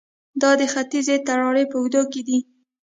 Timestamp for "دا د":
0.41-0.61